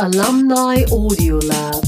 [0.00, 1.84] Alumni Audio Lab.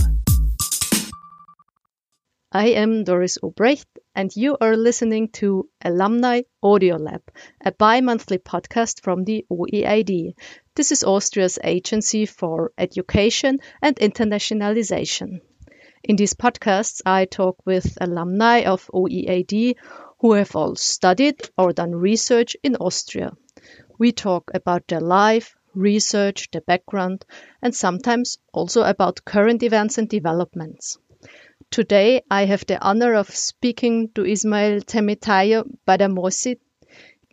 [2.50, 3.86] I am Doris Obrecht,
[4.16, 7.22] and you are listening to Alumni Audio Lab,
[7.64, 10.34] a bi monthly podcast from the OEAD.
[10.74, 15.38] This is Austria's agency for education and internationalization.
[16.02, 19.76] In these podcasts, I talk with alumni of OEAD
[20.18, 23.36] who have all studied or done research in Austria.
[24.00, 27.24] We talk about their life, research, their background,
[27.62, 30.98] and sometimes also about current events and developments.
[31.70, 36.58] Today, I have the honor of speaking to Ismail Temitayo Badamosi.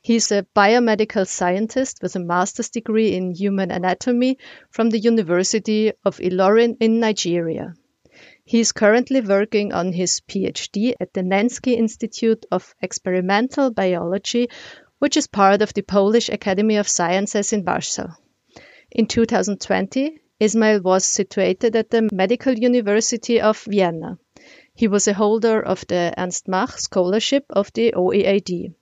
[0.04, 4.38] He's a biomedical scientist with a master's degree in human anatomy
[4.70, 7.74] from the University of Ilorin in Nigeria.
[8.46, 14.50] He is currently working on his PhD at the Nencki Institute of Experimental Biology,
[15.00, 18.14] which is part of the Polish Academy of Sciences in Warsaw.
[18.90, 24.18] In 2020, Ismail was situated at the Medical University of Vienna.
[24.74, 28.74] He was a holder of the Ernst Mach Scholarship of the OEAD.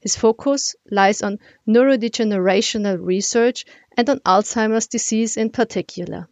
[0.00, 3.64] His focus lies on neurodegenerational research
[3.96, 6.28] and on Alzheimer's disease in particular.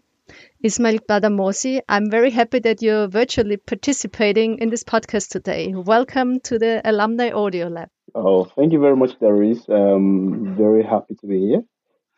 [0.63, 5.73] Ismail Badamosi, I'm very happy that you're virtually participating in this podcast today.
[5.75, 7.89] Welcome to the Alumni Audio Lab.
[8.15, 9.67] Oh, thank you very much, Doris.
[9.67, 11.65] Um, very happy to be here.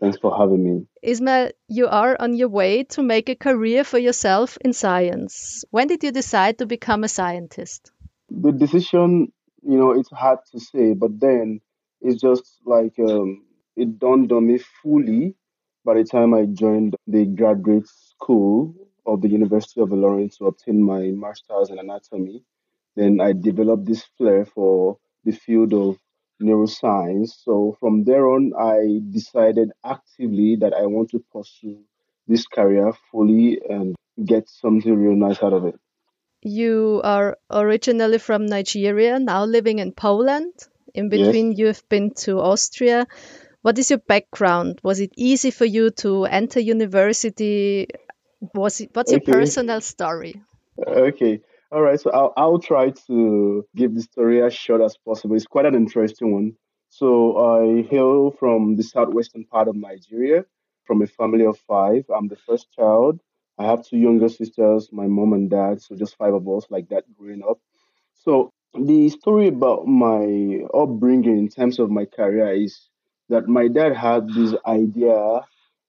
[0.01, 0.87] Thanks for having me.
[1.03, 5.65] Ismail, you are on your way to make a career for yourself in science.
[5.71, 7.91] When did you decide to become a scientist?
[8.29, 11.61] The decision, you know, it's hard to say, but then
[12.03, 13.45] it's just like um,
[13.75, 15.35] it dawned on me fully
[15.85, 18.75] by the time I joined the graduate school
[19.07, 22.43] of the University of Ilorin to obtain my master's in anatomy.
[22.97, 25.97] Then I developed this flair for the field of
[26.41, 27.31] neuroscience.
[27.45, 31.81] So from there on, I decided actively that I want to pursue
[32.27, 35.77] this career fully and get something real nice out of it.
[36.43, 40.53] You are originally from Nigeria, now living in Poland.
[40.95, 41.59] In between, Yes.
[41.59, 43.07] you've been to Austria.
[43.63, 44.81] What is your background?
[44.83, 47.89] Was it easy for you to enter university?
[48.55, 50.43] Was it, what's your personal story?
[50.87, 51.41] Okay.
[51.73, 52.01] All right.
[52.01, 55.35] So I'll, I'll try to give the story as short as possible.
[55.37, 56.57] It's quite an interesting one.
[56.89, 60.45] So I hail from the southwestern part of Nigeria,
[60.85, 62.05] from a family of five.
[62.15, 63.21] I'm the first child.
[63.59, 66.89] I have two younger sisters, my mom and dad, so just five of us like
[66.91, 67.59] that growing up.
[68.15, 72.89] So the story about my upbringing in terms of my career is
[73.31, 75.41] that my dad had this idea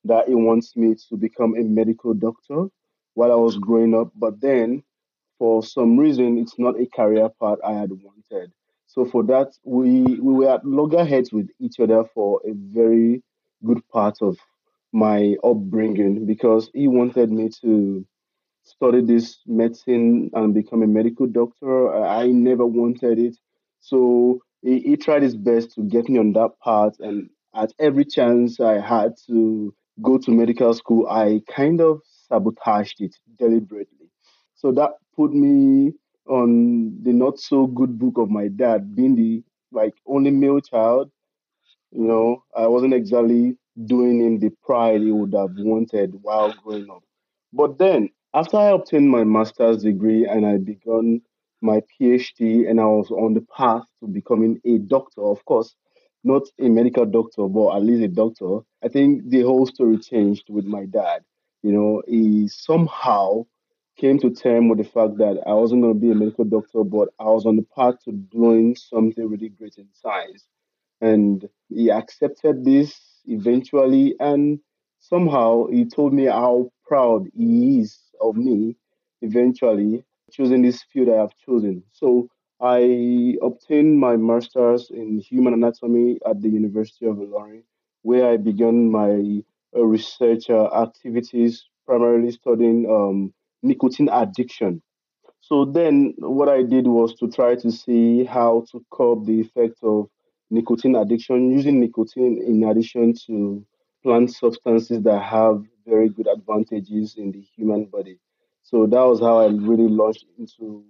[0.05, 2.67] that he wants me to become a medical doctor
[3.15, 4.83] while I was growing up, but then
[5.37, 8.51] for some reason it's not a career path I had wanted.
[8.87, 13.23] So for that we we were at loggerheads with each other for a very
[13.63, 14.37] good part of
[14.93, 18.05] my upbringing because he wanted me to
[18.63, 21.95] study this medicine and become a medical doctor.
[22.03, 23.37] I never wanted it.
[23.79, 26.95] So he, he tried his best to get me on that path.
[26.99, 33.01] And at every chance I had to go to medical school, I kind of sabotaged
[33.01, 34.09] it deliberately.
[34.55, 35.93] So that put me
[36.27, 41.11] on the not so good book of my dad, being the like only male child
[41.91, 46.89] you know, I wasn't exactly doing him the pride he would have wanted while growing
[46.89, 47.03] up.
[47.53, 51.21] But then, after I obtained my master's degree and I began
[51.61, 55.75] my PhD, and I was on the path to becoming a doctor, of course,
[56.23, 60.49] not a medical doctor, but at least a doctor, I think the whole story changed
[60.49, 61.23] with my dad.
[61.63, 63.45] You know, he somehow
[63.97, 66.83] came to terms with the fact that I wasn't going to be a medical doctor,
[66.83, 70.45] but I was on the path to doing something really great in science
[71.01, 74.59] and he accepted this eventually and
[74.99, 78.75] somehow he told me how proud he is of me
[79.21, 81.83] eventually choosing this field I have chosen.
[81.91, 82.29] So
[82.61, 87.63] I obtained my master's in human anatomy at the University of Ilorin,
[88.01, 89.41] where I began my
[89.75, 93.33] uh, research uh, activities, primarily studying um,
[93.63, 94.81] nicotine addiction.
[95.41, 99.77] So then what I did was to try to see how to curb the effect
[99.83, 100.09] of
[100.49, 103.65] nicotine addiction using nicotine in addition to
[104.03, 108.19] plant substances that have very good advantages in the human body.
[108.63, 110.83] So that was how I really launched into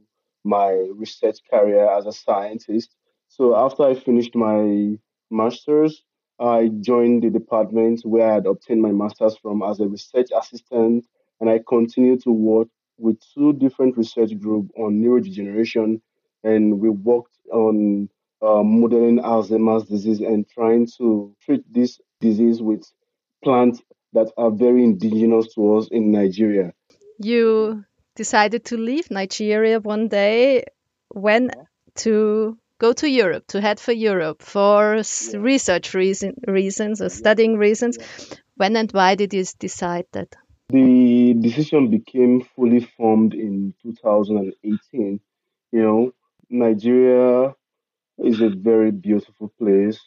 [0.44, 2.96] my research career as a scientist.
[3.28, 4.98] So after I finished my
[5.30, 6.04] master's,
[6.40, 11.06] I joined the department where I had obtained my master's from as a research assistant,
[11.40, 12.68] and I continued to work
[12.98, 16.02] with two different research groups on neurodegeneration,
[16.44, 18.10] and we worked on
[18.42, 22.84] uh, modeling Alzheimer's disease and trying to treat this disease with
[23.44, 23.82] plants
[24.14, 26.74] that are very indigenous to us in Nigeria.
[27.20, 27.84] You
[28.16, 30.66] decided to leave Nigeria one day
[31.10, 31.52] when
[31.96, 35.40] to go to Europe, to head for Europe for yeah.
[35.40, 37.98] research reason, reasons or studying reasons.
[38.56, 40.36] When and why did you decide that?
[40.70, 45.20] The decision became fully formed in 2018.
[45.74, 46.14] You know,
[46.50, 47.54] Nigeria
[48.20, 50.00] is a very beautiful place,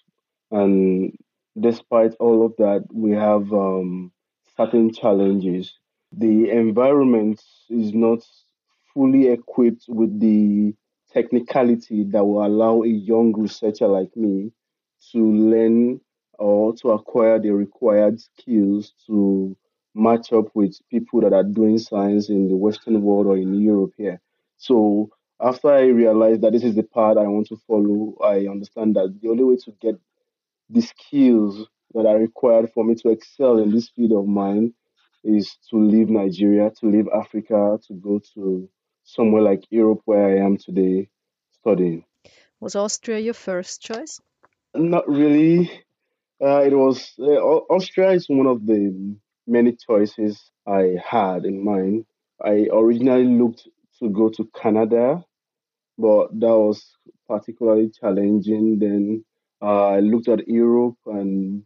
[0.50, 1.16] and
[1.60, 4.12] despite all of that, we have um,
[4.56, 5.78] certain challenges.
[6.12, 8.26] The environment is not
[8.94, 10.74] fully equipped with the
[11.12, 14.52] technicality that will allow a young researcher like me
[15.12, 16.00] to learn
[16.38, 19.56] or to acquire the required skills to
[19.94, 23.92] match up with people that are doing science in the Western world or in Europe
[23.96, 24.20] here.
[24.56, 25.10] So
[25.40, 29.18] after I realized that this is the path I want to follow, I understand that
[29.20, 29.96] the only way to get
[30.68, 34.74] the skills that are required for me to excel in this field of mine
[35.24, 38.68] is to leave Nigeria, to leave Africa, to go to
[39.04, 41.08] somewhere like Europe where I am today
[41.60, 42.04] studying.
[42.60, 44.20] Was Austria your first choice?
[44.74, 45.70] Not really.
[46.42, 49.16] Uh, it was uh, Austria is one of the
[49.50, 52.06] many choices I had in mind.
[52.42, 53.68] I originally looked
[53.98, 55.24] to go to Canada,
[55.98, 56.96] but that was
[57.28, 58.78] particularly challenging.
[58.78, 59.24] Then
[59.60, 61.64] uh, I looked at Europe, and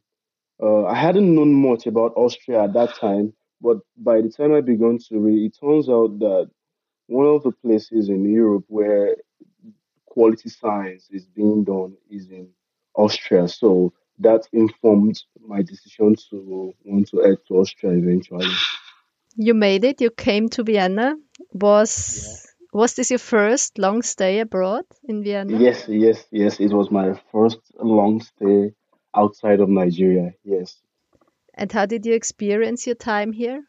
[0.62, 3.34] uh, I hadn't known much about Austria at that time.
[3.60, 6.50] But by the time I began to read, it turns out that
[7.06, 9.16] one of the places in Europe where
[10.06, 12.48] quality science is being done is in
[12.94, 13.48] Austria.
[13.48, 18.50] So that informed my decision to want to head to Austria eventually.
[19.36, 20.00] You made it.
[20.00, 21.16] You came to Vienna.
[21.52, 22.80] Was yeah.
[22.80, 25.58] was this your first long stay abroad in Vienna?
[25.58, 26.60] Yes, yes, yes.
[26.60, 28.72] It was my first long stay
[29.14, 30.32] outside of Nigeria.
[30.44, 30.76] Yes.
[31.54, 33.64] And how did you experience your time here?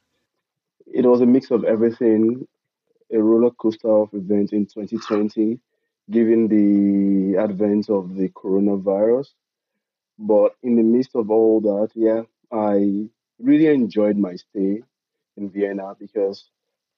[0.87, 2.47] It was a mix of everything.
[3.11, 5.59] A roller coaster of events in 2020,
[6.09, 9.27] given the advent of the coronavirus
[10.17, 13.09] but in the midst of all that, yeah, I
[13.39, 14.83] really enjoyed my stay
[15.37, 16.49] in Vienna because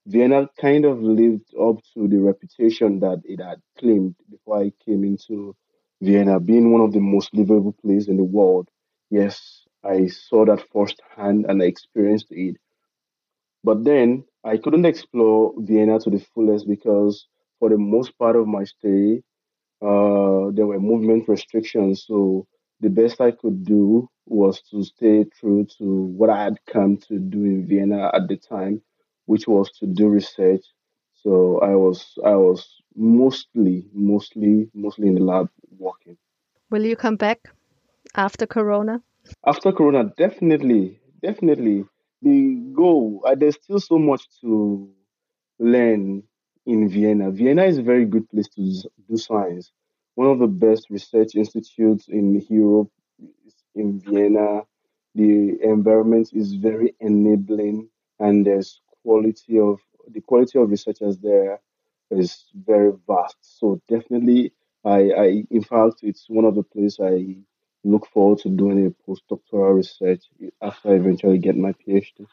[0.08, 5.04] Vienna kind of lived up to the reputation that it had claimed before I came
[5.04, 5.56] into
[6.02, 8.70] Vienna, being one of the most livable places in the world.
[9.12, 12.58] Yes, I saw that firsthand and I experienced it.
[13.64, 17.28] But then I couldn't explore Vienna to the fullest because
[17.60, 19.22] for the most part of my stay,
[19.82, 22.06] uh, there were movement restrictions.
[22.08, 22.48] So
[22.80, 27.18] the best I could do was to stay true to what I had come to
[27.20, 28.82] do in Vienna at the time,
[29.26, 30.64] which was to do research.
[31.14, 36.18] So I was I was mostly mostly mostly in the lab working.
[36.70, 37.50] Will you come back
[38.16, 39.02] after Corona?
[39.46, 41.86] After Corona, definitely, definitely.
[42.22, 43.24] The goal.
[43.26, 44.90] Uh, there's still so much to
[45.60, 46.24] learn
[46.66, 47.32] in Vienna.
[47.32, 48.62] Vienna is a very good place to
[49.10, 49.72] do science
[50.18, 52.92] one of the best research institutes in Europe
[53.48, 54.64] is in Vienna.
[55.16, 59.80] The environment is very enabling, and there's quality of
[60.16, 61.60] the quality of researchers there
[62.12, 63.38] is very vast.
[63.60, 64.54] So definitely,
[64.86, 67.38] I, I in fact, it's one of the places I
[67.84, 70.24] look forward to doing a postdoctoral research
[70.62, 72.26] after I eventually get my PhD.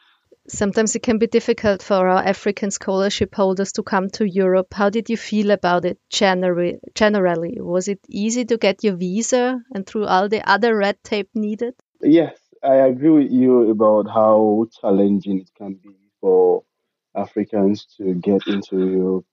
[0.47, 4.73] Sometimes it can be difficult for our African scholarship holders to come to Europe.
[4.73, 6.79] How did you feel about it generally?
[6.93, 7.57] generally?
[7.59, 11.73] Was it easy to get your visa and through all the other red tape needed?
[12.01, 16.63] Yes, I agree with you about how challenging it can be for
[17.15, 19.25] Africans to get into Europe.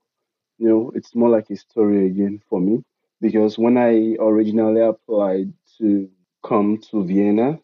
[0.58, 2.84] You know, it's more like a story again for me
[3.20, 6.08] because when I originally applied to
[6.42, 7.58] come to Vienna,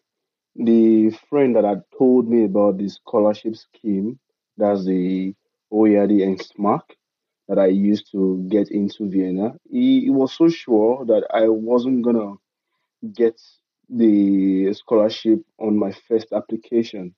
[0.59, 4.19] the friend that had told me about the scholarship scheme,
[4.57, 5.33] that's the
[5.71, 6.81] OEAD and SMAC
[7.47, 12.03] that I used to get into Vienna, he, he was so sure that I wasn't
[12.03, 12.33] gonna
[13.13, 13.41] get
[13.89, 17.15] the scholarship on my first application.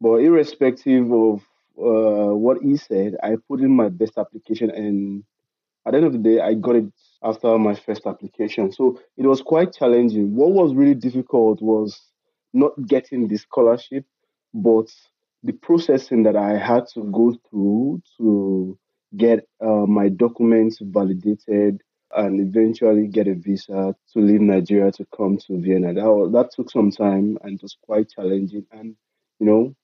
[0.00, 1.42] But irrespective of
[1.78, 5.22] uh, what he said, I put in my best application, and
[5.86, 8.72] at the end of the day, I got it after my first application.
[8.72, 10.34] So it was quite challenging.
[10.34, 12.00] What was really difficult was
[12.52, 14.04] not getting the scholarship,
[14.54, 14.86] but
[15.42, 18.78] the processing that I had to go through to
[19.16, 21.82] get uh, my documents validated
[22.14, 25.92] and eventually get a visa to leave Nigeria to come to Vienna.
[25.94, 28.96] That, was, that took some time and was quite challenging and,
[29.38, 29.74] you know,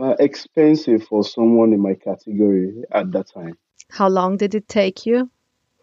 [0.00, 3.58] uh, expensive for someone in my category at that time.
[3.90, 5.30] How long did it take you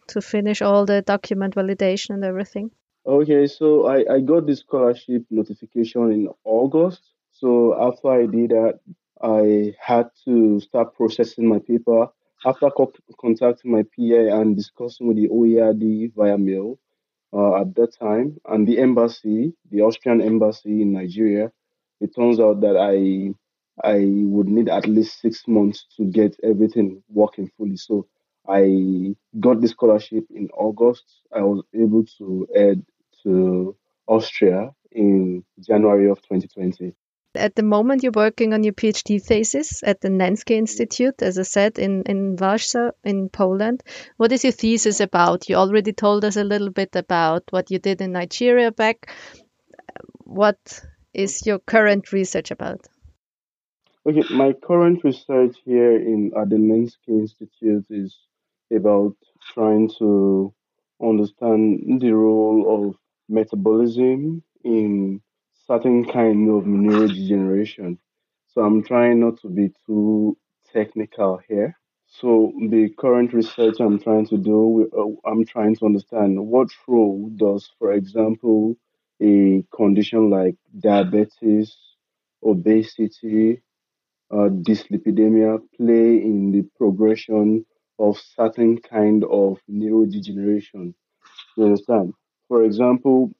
[0.08, 2.72] to finish all the document validation and everything?
[3.06, 7.02] Okay, so I, I got this scholarship notification in August.
[7.32, 8.80] So after I did that,
[9.22, 12.08] I had to start processing my paper.
[12.46, 16.80] After co- contacting my PA and discussing with the OEAD via mail
[17.34, 21.52] uh, at that time and the embassy, the Austrian embassy in Nigeria,
[22.02, 23.34] it turns out that I
[23.84, 27.78] I would need at least six months to get everything working fully.
[27.78, 28.08] So
[28.50, 31.04] I got the scholarship in August.
[31.36, 32.84] I was able to head
[33.24, 33.76] to
[34.08, 36.96] Austria in January of 2020.
[37.36, 41.44] At the moment, you're working on your PhD thesis at the Nencki Institute, as I
[41.44, 43.84] said, in, in Warsaw, in Poland.
[44.18, 45.48] What is your thesis about?
[45.48, 49.14] You already told us a little bit about what you did in Nigeria back.
[50.24, 50.58] What
[51.14, 52.88] is your current research about?
[54.08, 58.18] Okay, my current research here in at the Nencki Institute is
[58.72, 59.16] about
[59.54, 60.54] trying to
[61.02, 62.96] understand the role of
[63.30, 65.22] metabolism in
[65.68, 67.98] certain kind of neurodegeneration.
[68.48, 70.38] So I'm trying not to be too
[70.74, 71.78] technical here.
[72.08, 77.30] So the current research I'm trying to do, uh, I'm trying to understand what role
[77.36, 78.76] does, for example,
[79.22, 81.78] a condition like diabetes,
[82.44, 83.62] obesity,
[84.32, 87.66] uh, dyslipidemia play in the progression
[88.00, 90.94] of certain kind of neurodegeneration.
[91.58, 92.14] You understand?
[92.48, 93.32] For example,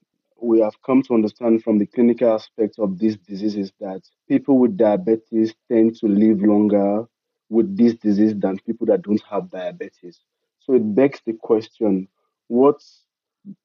[0.42, 4.78] we have come to understand from the clinical aspect of these diseases that people with
[4.78, 7.06] diabetes tend to live longer
[7.50, 10.20] with this disease than people that don't have diabetes.
[10.60, 12.08] So it begs the question
[12.48, 12.82] what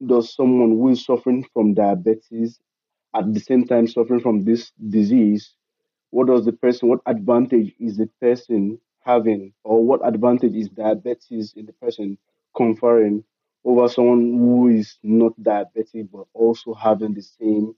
[0.07, 2.61] does someone who is suffering from diabetes
[3.15, 5.55] at the same time suffering from this disease
[6.11, 11.55] what does the person, what advantage is the person having, or what advantage is diabetes
[11.57, 12.19] in the person
[12.57, 13.25] conferring
[13.65, 17.75] over someone who is not diabetic but also having the same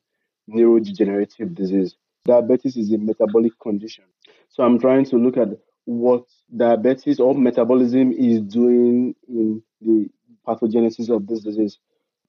[0.50, 1.96] neurodegenerative disease?
[2.26, 4.04] Diabetes is a metabolic condition.
[4.50, 5.48] So I'm trying to look at
[5.86, 6.24] what
[6.56, 10.08] diabetes or metabolism is doing in the
[10.46, 11.78] pathogenesis of this disease.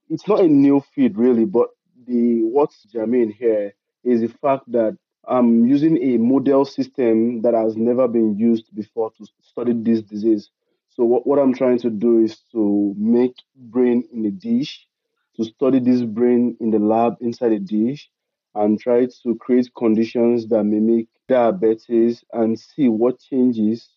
[0.10, 1.70] It's not a new field really, but
[2.08, 3.74] the what's germane here
[4.04, 4.98] is the fact that
[5.28, 10.50] I'm using a model system that has never been used before to study this disease.
[10.90, 14.88] So what, what I'm trying to do is to make brain in a dish,
[15.36, 18.10] to study this brain in the lab inside a dish,
[18.56, 23.90] and try to create conditions that mimic diabetes and see what changes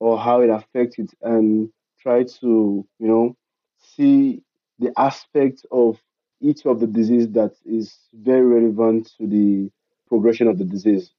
[0.00, 1.70] or how it affects it and
[2.00, 3.36] try to, you know,
[3.78, 4.42] see
[4.78, 6.00] the aspect of
[6.40, 9.70] each of the disease that is very relevant to the
[10.10, 11.10] progression of the disease.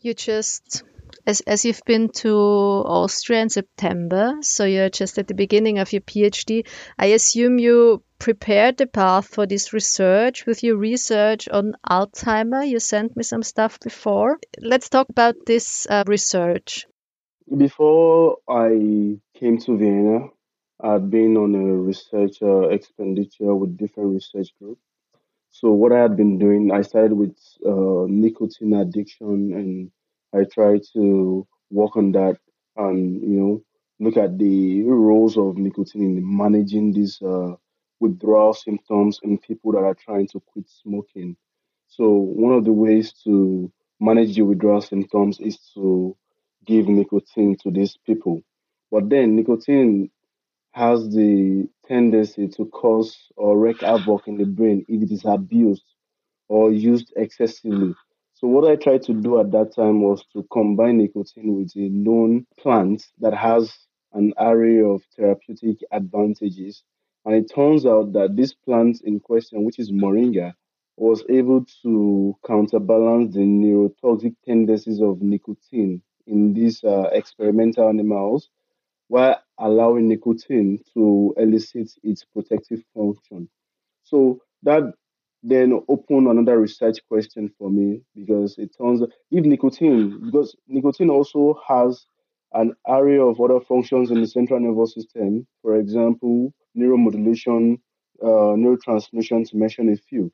[0.00, 0.84] You just,
[1.26, 5.92] as, as you've been to Austria in September, so you're just at the beginning of
[5.92, 6.66] your PhD,
[6.98, 12.68] I assume you prepared the path for this research with your research on Alzheimer.
[12.68, 14.38] You sent me some stuff before.
[14.60, 16.86] Let's talk about this uh, research.
[17.56, 20.28] Before I came to Vienna,
[20.80, 24.82] I'd been on a research uh, expenditure with different research groups.
[25.54, 29.90] So what I had been doing, I started with uh, nicotine addiction, and
[30.34, 32.38] I tried to work on that,
[32.76, 33.62] and you know,
[34.00, 37.54] look at the roles of nicotine in managing these uh,
[38.00, 41.36] withdrawal symptoms in people that are trying to quit smoking.
[41.86, 43.70] So one of the ways to
[44.00, 46.16] manage the withdrawal symptoms is to
[46.66, 48.42] give nicotine to these people.
[48.90, 50.10] But then nicotine
[50.74, 55.84] has the tendency to cause or wreak havoc in the brain if it is abused
[56.48, 57.94] or used excessively.
[58.34, 61.88] So what I tried to do at that time was to combine nicotine with a
[61.88, 63.72] known plant that has
[64.12, 66.82] an array of therapeutic advantages.
[67.24, 70.54] And it turns out that this plant in question, which is moringa,
[70.96, 78.50] was able to counterbalance the neurotoxic tendencies of nicotine in these uh, experimental animals
[79.08, 83.48] while allowing nicotine to elicit its protective function.
[84.04, 84.92] So that
[85.42, 91.60] then opened another research question for me because it turns if nicotine, because nicotine also
[91.68, 92.06] has
[92.54, 97.78] an array of other functions in the central nervous system, for example, neuromodulation,
[98.22, 100.32] uh, neurotransmission, to mention a few.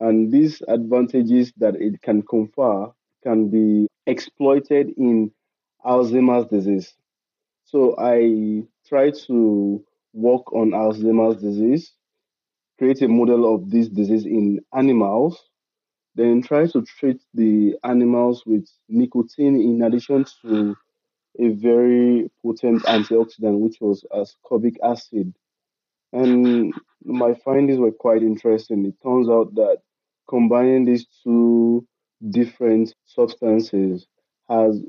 [0.00, 2.92] And these advantages that it can confer
[3.24, 5.32] can be exploited in
[5.84, 6.94] Alzheimer's disease.
[7.70, 9.84] So I try to
[10.14, 11.92] work on Alzheimer's disease,
[12.78, 15.38] create a model of this disease in animals,
[16.14, 20.74] then try to treat the animals with nicotine in addition to
[21.38, 25.34] a very potent antioxidant, which was ascorbic acid.
[26.14, 26.72] And
[27.04, 28.86] my findings were quite interesting.
[28.86, 29.82] It turns out that
[30.26, 31.86] combining these two
[32.30, 34.06] different substances
[34.48, 34.80] has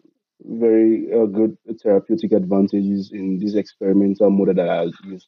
[0.44, 5.28] very uh, good therapeutic advantages in this experimental model that I used.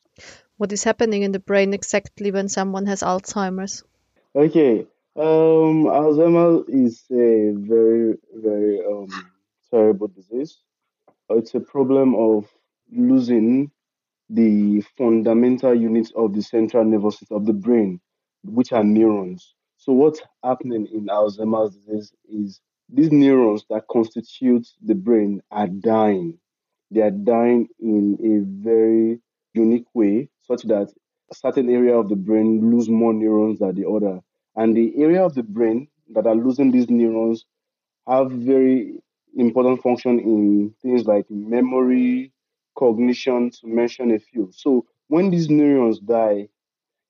[0.57, 3.83] What is happening in the brain exactly when someone has Alzheimer's?
[4.35, 9.09] Okay, um, Alzheimer's is a very, very um,
[9.69, 10.57] terrible disease.
[11.29, 12.47] It's a problem of
[12.91, 13.71] losing
[14.29, 17.99] the fundamental units of the central nervous system of the brain,
[18.43, 19.53] which are neurons.
[19.77, 22.61] So what's happening in Alzheimer's disease is
[22.91, 26.37] these neurons that constitute the brain are dying.
[26.91, 29.19] They are dying in a very
[29.53, 30.91] unique way, such that
[31.31, 34.19] a certain area of the brain lose more neurons than the other.
[34.55, 37.45] And the area of the brain that are losing these neurons
[38.07, 38.95] have very
[39.37, 42.33] important function in things like memory,
[42.77, 44.49] cognition, to mention a few.
[44.51, 46.49] So when these neurons die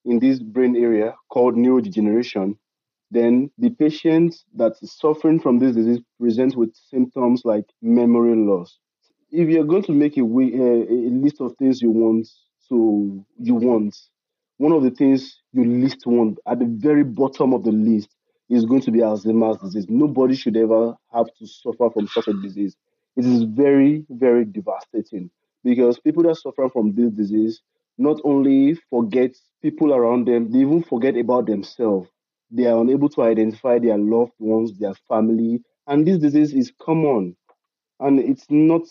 [0.06, 2.58] in this brain area called neurodegeneration,
[3.12, 8.80] then the patient that is suffering from this disease presents with symptoms like memory loss.
[9.32, 12.28] If you're going to make a, a, list of things you want,
[12.60, 13.96] so you want,
[14.58, 18.10] one of the things you least want at the very bottom of the list
[18.50, 19.86] is going to be Alzheimer's disease.
[19.90, 22.76] Nobody should ever have to suffer from such a disease.
[23.18, 25.30] It is very, very devastating
[25.64, 27.62] because people that suffer from this disease
[27.98, 32.10] not only forget people around them, they even forget about themselves.
[32.52, 37.36] They are unable to identify their loved ones, their family, and this disease is common
[38.02, 38.82] and it's not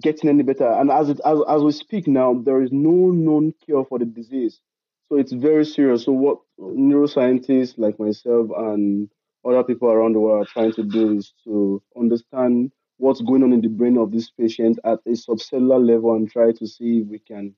[0.00, 0.70] getting any better.
[0.70, 4.04] And as it as, as we speak now, there is no known cure for the
[4.04, 4.60] disease.
[5.08, 6.04] So it's very serious.
[6.04, 9.10] So what neuroscientists like myself and
[9.44, 13.52] other people around the world are trying to do is to understand what's going on
[13.52, 17.08] in the brain of this patient at a subcellular level and try to see if
[17.08, 17.54] we can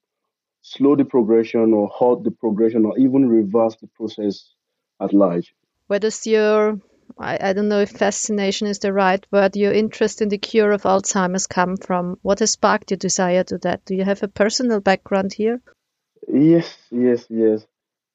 [0.62, 4.54] slow the progression or halt the progression or even reverse the process
[5.02, 5.54] at large.
[5.88, 6.78] Where does your
[7.18, 10.72] I, I don't know if fascination is the right word, your interest in the cure
[10.72, 12.18] of Alzheimer's come from?
[12.22, 13.84] What has sparked your desire to that?
[13.84, 15.60] Do you have a personal background here?
[16.28, 17.66] Yes, yes, yes.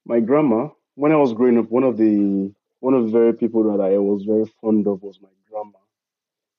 [0.05, 3.63] My grandma, when I was growing up, one of the one of the very people
[3.71, 5.79] that I was very fond of was my grandma.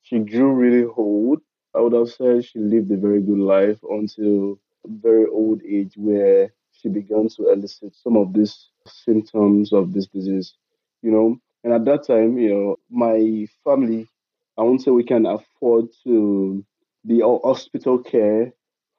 [0.02, 1.40] She grew really old.
[1.74, 5.94] I would have said she lived a very good life until a very old age
[5.96, 10.54] where she began to elicit some of these symptoms of this disease.
[11.02, 14.08] You know, and at that time, you know, my family,
[14.56, 16.64] I won't say we can afford to
[17.04, 18.52] the hospital care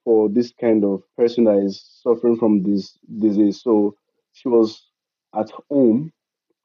[0.04, 3.62] for this kind of person that is suffering from this disease.
[3.62, 3.96] So
[4.34, 4.82] she was
[5.36, 6.12] at home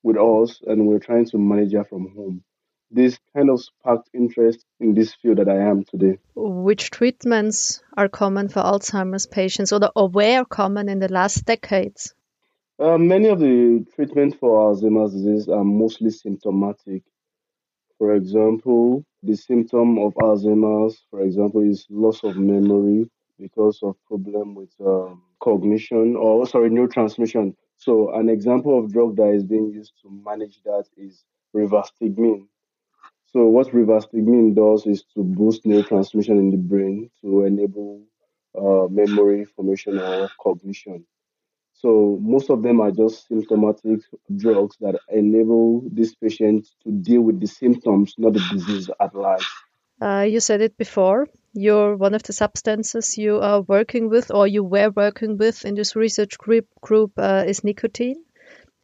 [0.03, 2.45] with us and we are trying to manage her from home.
[2.91, 6.19] This kind of sparked interest in this field that I am today.
[6.37, 11.45] Which treatments are common for Alzheimer's patients or, the, or were common in the last
[11.45, 12.14] decades?
[12.79, 17.05] Uh, many of the treatments for Alzheimer's disease are mostly symptomatic.
[17.99, 23.09] For example, the symptom of Alzheimer's, for example, is loss of memory
[23.39, 27.55] because of problem with um, cognition or sorry neurotransmission.
[27.77, 32.49] So an example of drug that is being used to manage that is rivastigmine.
[33.27, 38.03] So what rivastigmine does is to boost neurotransmission in the brain to enable
[38.59, 41.07] uh, memory formation or cognition.
[41.85, 44.01] So most of them are just symptomatic
[44.35, 49.47] drugs that enable this patient to deal with the symptoms, not the disease at large.
[50.01, 51.29] Uh, you said it before.
[51.53, 55.75] You're one of the substances you are working with, or you were working with in
[55.75, 56.69] this research group.
[56.81, 58.25] Group uh, is nicotine.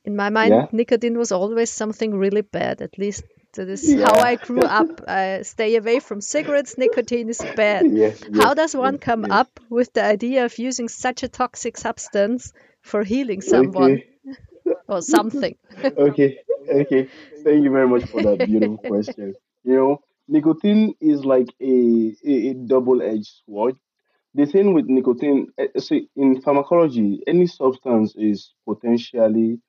[0.05, 0.67] In my mind, yeah.
[0.71, 2.83] nicotine was always something really bad.
[2.83, 4.05] At least that is yeah.
[4.05, 5.01] how I grew up.
[5.09, 6.77] Uh, stay away from cigarettes.
[6.77, 7.87] Nicotine is bad.
[7.91, 9.33] Yes, yes, how does one come yes.
[9.33, 14.05] up with the idea of using such a toxic substance for healing someone okay.
[14.89, 15.57] or something.
[15.99, 16.39] okay,
[16.69, 17.09] okay.
[17.45, 19.35] Thank you very much for that beautiful question.
[19.65, 23.77] You know, nicotine is like a, a, a double edged sword.
[24.35, 29.61] The thing with nicotine, eh, see, in pharmacology, any substance is potentially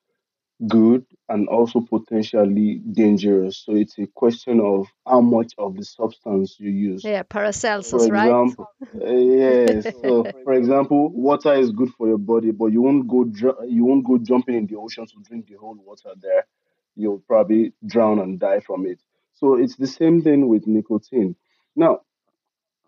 [0.67, 3.63] good and also potentially dangerous.
[3.65, 7.04] So it's a question of how much of the substance you use.
[7.04, 9.02] Yeah, Paracelsus, for example, right?
[9.02, 9.86] uh, yes.
[10.02, 13.86] So, for example, water is good for your body, but you won't go dr- you
[13.86, 16.45] won't go jumping in the ocean to drink the whole water there.
[16.95, 19.00] You'll probably drown and die from it.
[19.34, 21.36] So it's the same thing with nicotine.
[21.76, 22.02] Now,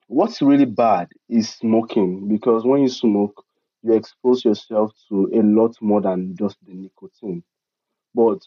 [0.08, 3.44] what's really bad is smoking because when you smoke,
[3.82, 7.44] you expose yourself to a lot more than just the nicotine.
[8.16, 8.42] But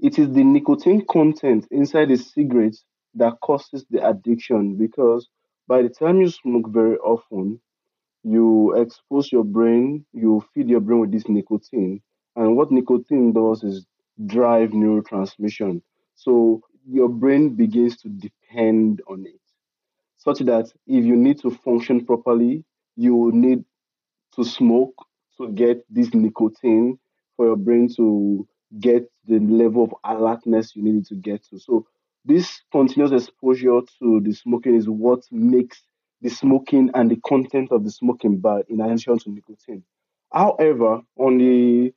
[0.00, 2.76] it is the nicotine content inside the cigarette
[3.14, 5.28] that causes the addiction because
[5.68, 7.60] by the time you smoke very often,
[8.24, 12.02] you expose your brain, you feed your brain with this nicotine.
[12.36, 13.86] And what nicotine does is
[14.26, 15.82] drive neurotransmission.
[16.16, 19.40] So your brain begins to depend on it,
[20.18, 22.64] such that if you need to function properly,
[22.96, 23.64] you will need
[24.36, 24.94] to smoke
[25.38, 26.98] to get this nicotine
[27.36, 28.46] for your brain to
[28.78, 31.58] get the level of alertness you need to get to.
[31.58, 31.86] So
[32.24, 35.82] this continuous exposure to the smoking is what makes
[36.22, 39.84] the smoking and the content of the smoking bad in addition to nicotine.
[40.32, 41.92] However, on the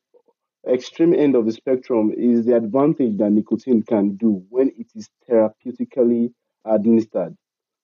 [0.68, 5.10] extreme end of the spectrum is the advantage that nicotine can do when it is
[5.30, 6.32] therapeutically
[6.66, 7.36] administered.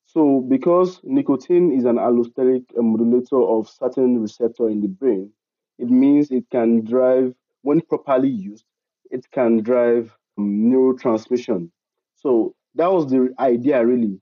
[0.05, 5.31] So, because nicotine is an allosteric modulator of certain receptor in the brain,
[5.79, 8.65] it means it can drive, when properly used,
[9.11, 11.69] it can drive neurotransmission.
[12.15, 14.19] So that was the idea really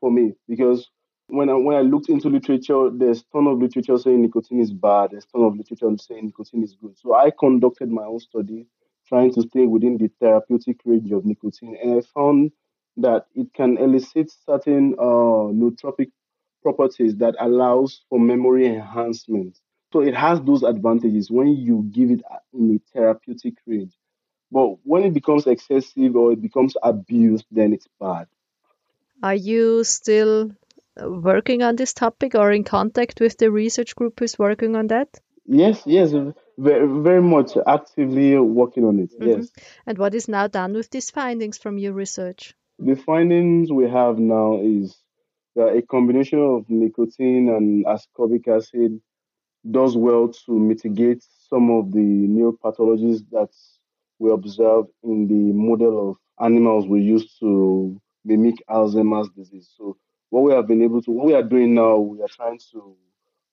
[0.00, 0.90] for me because
[1.28, 5.12] when I when I looked into literature, there's ton of literature saying nicotine is bad.
[5.12, 6.98] There's ton of literature saying nicotine is good.
[6.98, 8.66] So I conducted my own study,
[9.08, 12.52] trying to stay within the therapeutic range of nicotine, and I found
[12.98, 16.10] that it can elicit certain uh, nootropic
[16.62, 19.58] properties that allows for memory enhancement.
[19.92, 22.22] So it has those advantages when you give it
[22.54, 23.92] in a therapeutic range.
[24.50, 28.26] But when it becomes excessive or it becomes abused, then it's bad.
[29.22, 30.52] Are you still
[30.96, 35.08] working on this topic or in contact with the research group who's working on that?
[35.46, 36.12] Yes, yes,
[36.58, 39.12] very, very much actively working on it.
[39.12, 39.28] Mm-hmm.
[39.28, 39.52] Yes.
[39.86, 42.54] And what is now done with these findings from your research?
[42.78, 44.96] The findings we have now is
[45.56, 49.00] that a combination of nicotine and ascorbic acid
[49.70, 53.50] does well to mitigate some of the neuropathologies that
[54.18, 59.72] we observe in the model of animals we use to mimic Alzheimer's disease.
[59.76, 59.96] So
[60.30, 62.96] what we have been able to, what we are doing now, we are trying to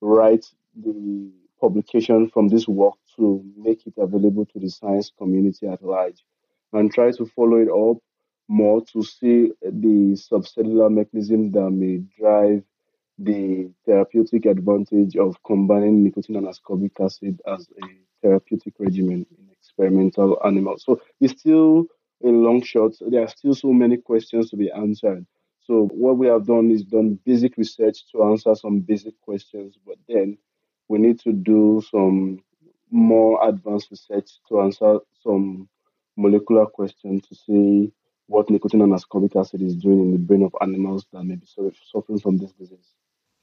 [0.02, 0.46] write
[0.76, 6.24] the publication from this work to make it available to the science community at large
[6.74, 8.02] and try to follow it up
[8.48, 12.64] more to see the subcellular mechanisms that may drive
[13.22, 17.88] the therapeutic advantage of combining nicotine and ascorbic acid as a
[18.22, 20.84] therapeutic regimen in experimental animals.
[20.86, 21.86] So it's still
[22.24, 22.94] a long shot.
[23.02, 25.26] There are still so many questions to be answered.
[25.66, 29.98] So what we have done is done basic research to answer some basic questions, but
[30.08, 30.38] then
[30.88, 32.42] we need to do some
[32.90, 35.70] more advanced research to answer some
[36.16, 37.92] molecular questions to see
[38.28, 41.48] what nicotine and ascorbic acid is doing in the brain of animals that may be
[41.92, 42.94] suffering from this disease.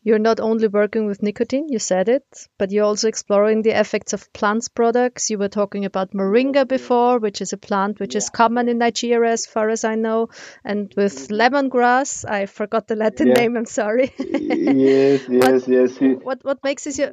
[0.06, 2.22] You're not only working with nicotine, you said it,
[2.58, 5.30] but you're also exploring the effects of plants products.
[5.30, 9.32] You were talking about moringa before, which is a plant which is common in Nigeria,
[9.32, 10.28] as far as I know,
[10.64, 12.24] and with lemongrass.
[12.24, 13.34] I forgot the Latin yeah.
[13.34, 13.56] name.
[13.56, 14.12] I'm sorry.
[14.18, 15.98] yes, yes, what, yes.
[16.22, 17.12] What what makes it your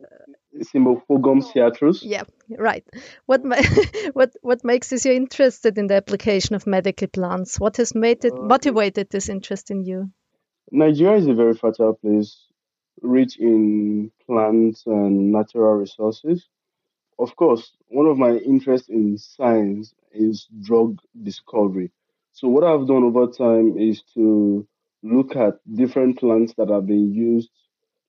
[0.62, 2.04] Cymbopogon citratus.
[2.04, 2.26] Yeah,
[2.60, 2.86] right.
[3.26, 3.42] What
[4.14, 7.60] what what makes you interested in the application of medical plants?
[7.60, 10.12] What has made it uh, motivated this interest in you?
[10.72, 12.53] Nigeria is a very fertile place
[13.02, 16.48] rich in plants and natural resources.
[17.20, 21.92] Of course, one of my interests in science is drug discovery.
[22.34, 24.68] So, what I've done over time is to
[25.04, 27.50] look at different plants that have been used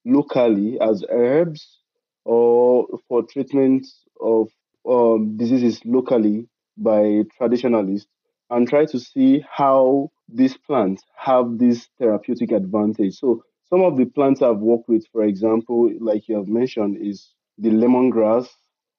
[0.05, 1.81] locally as herbs
[2.25, 3.87] or for treatment
[4.21, 4.49] of
[4.89, 8.09] um, diseases locally by traditionalists
[8.51, 13.15] and try to see how these plants have this therapeutic advantage.
[13.19, 13.43] So,
[13.75, 17.71] some of the plants I've worked with, for example, like you have mentioned, is the
[17.71, 18.47] lemongrass,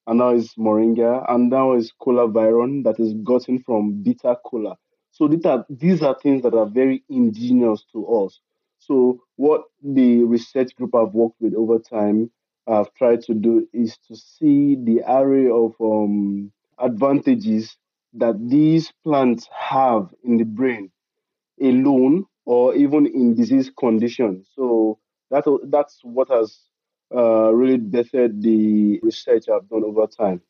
[0.06, 4.76] and now is moringa, and now is kolaviron that is gotten from bitter kola.
[5.12, 8.42] So these are, these are things that are very indigenous to us.
[8.80, 12.30] So what the research group I've worked with over time
[12.68, 17.78] have tried to do is to see the array of um, advantages
[18.16, 20.92] that these plants have in the brain
[21.62, 24.48] alone or even in disease conditions.
[24.56, 25.00] So
[25.32, 26.60] that that's what has
[27.14, 30.42] uh, really bettered the research I've done over time.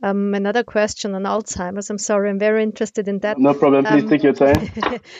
[0.00, 1.90] Um, another question on Alzheimer's.
[1.90, 3.36] I'm sorry, I'm very interested in that.
[3.36, 3.84] No problem.
[3.84, 4.70] Please um, take your time.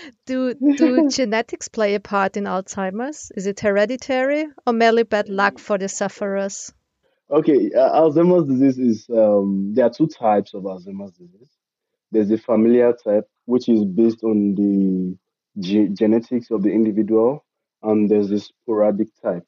[0.26, 3.32] do do genetics play a part in Alzheimer's?
[3.34, 6.72] Is it hereditary or merely bad luck for the sufferers?
[7.28, 11.50] Okay, uh, Alzheimer's disease is um, there are two types of Alzheimer's disease.
[12.12, 15.18] There's the familial type, which is based on the
[15.60, 17.44] ge- genetics of the individual,
[17.82, 19.46] and there's the sporadic type.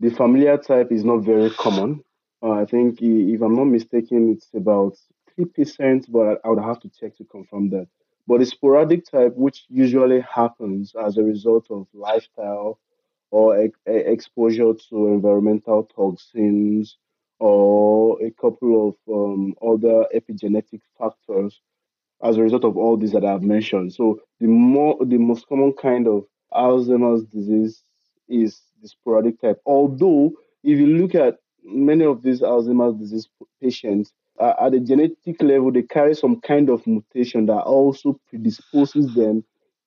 [0.00, 2.04] The familial type is not very common.
[2.42, 4.96] Uh, I think, if I'm not mistaken, it's about
[5.34, 7.88] 3%, but I would have to check to confirm that.
[8.26, 12.78] But the sporadic type, which usually happens as a result of lifestyle
[13.30, 16.96] or e- exposure to environmental toxins
[17.40, 21.60] or a couple of um, other epigenetic factors,
[22.22, 23.92] as a result of all these that I've mentioned.
[23.94, 27.82] So the more the most common kind of Alzheimer's disease
[28.28, 29.60] is the sporadic type.
[29.66, 33.28] Although if you look at many of these Alzheimer's disease
[33.60, 39.14] patients, uh, at the genetic level, they carry some kind of mutation that also predisposes
[39.14, 39.44] them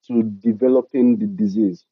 [0.08, 1.86] to developing the disease.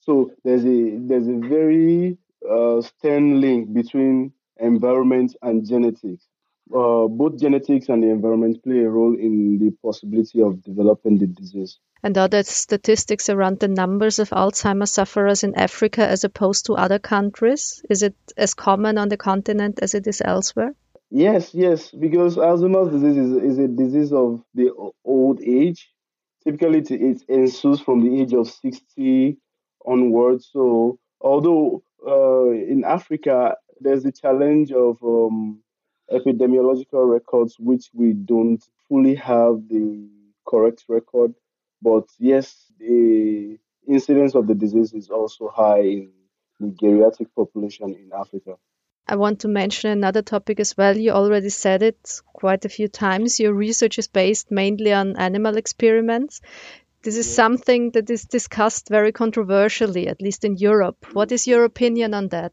[0.00, 6.26] So there's a there's a very uh, stern link between environment and genetics.
[6.72, 11.26] Uh, both genetics and the environment play a role in the possibility of developing the
[11.26, 11.78] disease.
[12.02, 16.74] And are there statistics around the numbers of Alzheimer's sufferers in Africa as opposed to
[16.74, 17.82] other countries?
[17.90, 20.74] Is it as common on the continent as it is elsewhere?
[21.10, 24.70] Yes, yes, because Alzheimer's disease is, is a disease of the
[25.04, 25.90] old age.
[26.44, 29.36] Typically, it, it ensues from the age of 60
[29.84, 30.48] onwards.
[30.52, 35.62] So, although uh, in Africa, there's the challenge of um,
[36.12, 40.08] epidemiological records, which we don't fully have the
[40.46, 41.34] correct record.
[41.82, 46.10] But yes, the incidence of the disease is also high in
[46.58, 48.56] the geriatric population in Africa.
[49.06, 50.96] I want to mention another topic as well.
[50.96, 53.40] You already said it quite a few times.
[53.40, 56.40] Your research is based mainly on animal experiments.
[57.02, 61.06] This is something that is discussed very controversially, at least in Europe.
[61.12, 62.52] What is your opinion on that?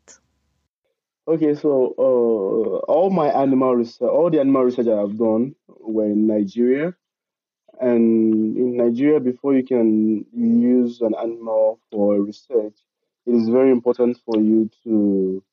[1.28, 6.06] Okay, so uh, all my animal research, all the animal research I have done were
[6.06, 6.96] in Nigeria.
[7.82, 12.76] And in Nigeria, before you can use an animal for research,
[13.26, 15.44] it is very important for you to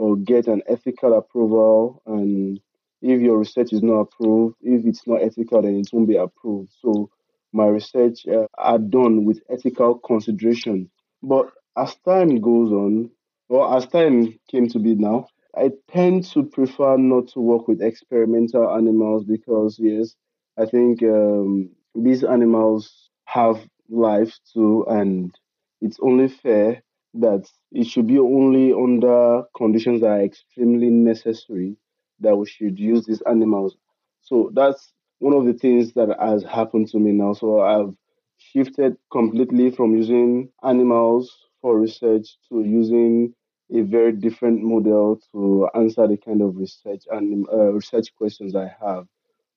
[0.00, 2.02] uh, get an ethical approval.
[2.06, 2.60] And
[3.02, 6.72] if your research is not approved, if it's not ethical, then it won't be approved.
[6.80, 7.10] So
[7.52, 10.88] my research uh, are done with ethical consideration.
[11.20, 13.10] But as time goes on,
[13.48, 17.80] well, as time came to be now, I tend to prefer not to work with
[17.82, 20.14] experimental animals because, yes,
[20.58, 25.34] I think um, these animals have life too, and
[25.80, 26.82] it's only fair
[27.14, 31.76] that it should be only under conditions that are extremely necessary
[32.20, 33.76] that we should use these animals.
[34.22, 37.32] So that's one of the things that has happened to me now.
[37.32, 37.94] So I've
[38.38, 41.34] shifted completely from using animals
[41.66, 43.34] for research to using
[43.74, 48.72] a very different model to answer the kind of research and uh, research questions I
[48.80, 49.08] have.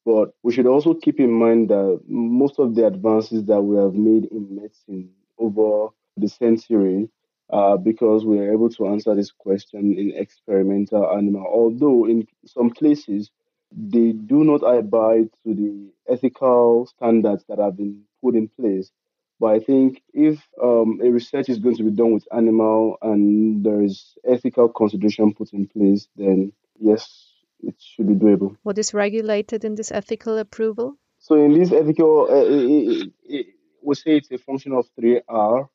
[0.07, 3.93] But we should also keep in mind that most of the advances that we have
[3.93, 7.09] made in medicine over the century
[7.53, 11.45] uh, because we are able to answer this question in experimental animal.
[11.45, 13.29] Although in some places
[13.71, 18.91] they do not abide to the ethical standards that have been put in place.
[19.39, 23.63] But I think if um, a research is going to be done with animal and
[23.63, 28.57] there is ethical consideration put in place, then yes, it should be doable.
[28.63, 30.95] What is regulated in this ethical approval?
[31.19, 33.47] So in this ethical, uh, it, it,
[33.81, 35.69] we say it's a function of three R: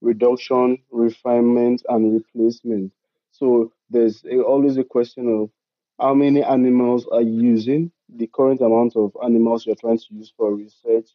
[0.00, 2.92] reduction, refinement, and replacement.
[3.30, 5.50] So there's a, always a question of
[5.98, 10.54] how many animals are using, the current amount of animals you're trying to use for
[10.54, 11.08] research,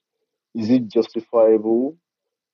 [0.55, 1.97] is it justifiable?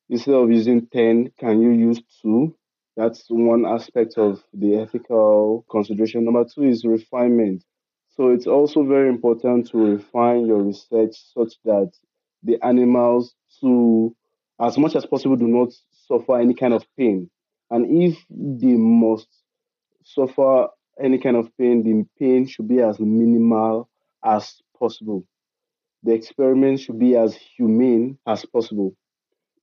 [0.10, 2.56] Instead of using 10, can you use two?
[2.96, 6.24] That's one aspect of the ethical consideration.
[6.24, 7.64] Number two is refinement.
[8.16, 11.92] So it's also very important to refine your research such that
[12.44, 14.16] the animals, to
[14.62, 15.74] as much as possible, do not
[16.08, 17.30] suffer any kind of pain.
[17.70, 19.28] And if they must
[20.04, 20.68] suffer
[21.02, 23.90] any kind of pain, the pain should be as minimal
[24.24, 25.26] as possible.
[26.06, 28.96] The experiment should be as humane as possible.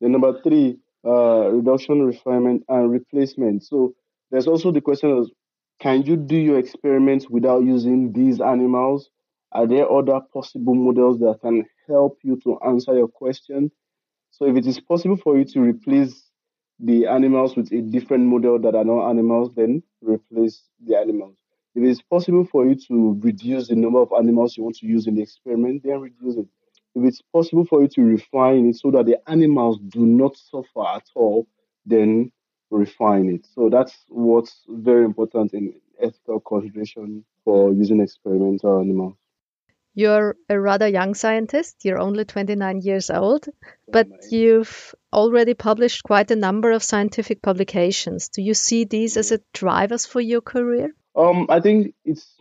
[0.01, 0.77] Then number three,
[1.07, 3.63] uh, reduction, refinement, and replacement.
[3.63, 3.95] So
[4.33, 5.31] there's also the question of
[5.79, 9.09] can you do your experiments without using these animals?
[9.53, 13.71] Are there other possible models that can help you to answer your question?
[14.33, 16.25] So if it is possible for you to replace
[16.81, 21.37] the animals with a different model that are not animals, then replace the animals.
[21.75, 25.07] If it's possible for you to reduce the number of animals you want to use
[25.07, 26.47] in the experiment, then reduce it.
[26.95, 30.87] If it's possible for you to refine it so that the animals do not suffer
[30.95, 31.47] at all,
[31.87, 32.31] then
[32.71, 33.47] refine it.
[33.55, 39.15] So that's what's very important in ethical consideration for using experimental animals.
[39.95, 41.85] You're a rather young scientist.
[41.85, 43.47] You're only 29 years old,
[43.89, 48.31] but you've already published quite a number of scientific publications.
[48.31, 50.95] Do you see these as a drivers for your career?
[51.15, 52.37] Um, I think it's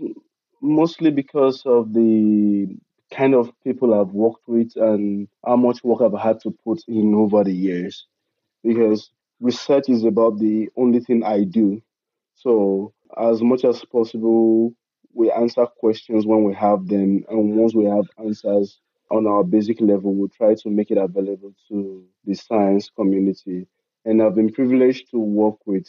[0.62, 2.78] mostly because of the
[3.12, 7.14] kind of people I've worked with and how much work I've had to put in
[7.14, 8.08] over the years.
[8.64, 11.82] Because research is about the only thing I do.
[12.36, 14.74] So, as much as possible,
[15.14, 18.80] we answer questions when we have them, and once we have answers,
[19.10, 23.68] on our basic level, we try to make it available to the science community.
[24.06, 25.88] And I've been privileged to work with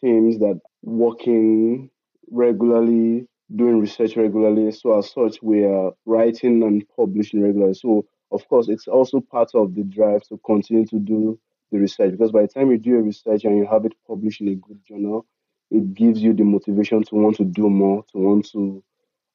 [0.00, 1.90] teams that working
[2.30, 4.72] regularly, doing research regularly.
[4.72, 7.74] So as such, we are writing and publishing regularly.
[7.74, 11.38] So of course, it's also part of the drive to continue to do
[11.70, 14.40] the research because by the time you do a research and you have it published
[14.40, 15.26] in a good journal,
[15.70, 18.82] it gives you the motivation to want to do more, to want to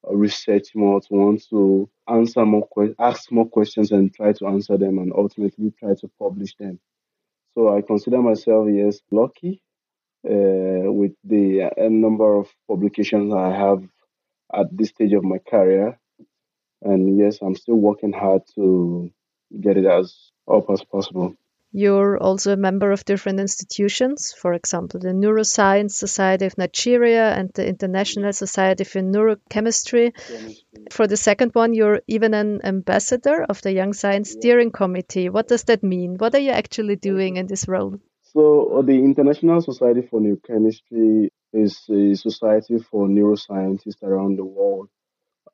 [0.10, 4.48] uh, research more, to want to answer more, que- ask more questions and try to
[4.48, 6.80] answer them and ultimately try to publish them.
[7.56, 9.62] So I consider myself, yes, lucky
[10.26, 13.84] uh, with the uh, number of publications I have
[14.54, 16.00] at this stage of my career.
[16.82, 19.12] And yes, I'm still working hard to
[19.62, 21.36] get it as up as possible.
[21.74, 27.52] You're also a member of different institutions, for example, the Neuroscience Society of Nigeria and
[27.54, 30.14] the International Society for Neurochemistry.
[30.92, 35.30] For the second one, you're even an ambassador of the Young Science Steering Committee.
[35.30, 36.16] What does that mean?
[36.18, 38.00] What are you actually doing in this role?
[38.38, 44.90] So, uh, the International Society for Neurochemistry is a society for neuroscientists around the world.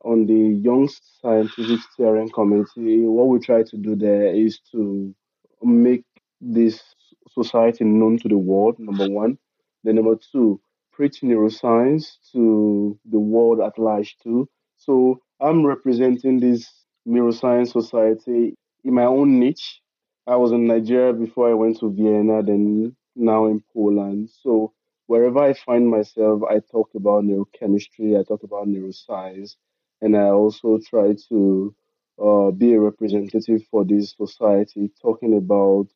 [0.04, 0.90] On the Young
[1.22, 5.16] Scientific Steering Committee, what we try to do there is to
[5.62, 6.04] make
[6.42, 6.82] this
[7.30, 9.38] society known to the world, number one.
[9.86, 10.60] Then, number two,
[10.92, 14.50] preach neuroscience to the world at large, too.
[14.76, 16.70] So, I'm representing this
[17.08, 19.80] neuroscience society in my own niche.
[20.28, 24.30] I was in Nigeria before I went to Vienna, then now in Poland.
[24.30, 24.74] So,
[25.08, 29.56] wherever I find myself, I talk about neurochemistry, I talk about neuroscience,
[30.02, 31.76] and I also try to
[32.22, 35.88] uh, be a representative for this society, talking about